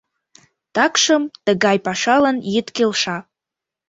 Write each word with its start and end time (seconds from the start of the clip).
Такшым 0.75 1.23
тыгай 1.45 1.77
пашалан 1.85 2.37
йӱд 2.53 2.67
келша. 2.75 3.17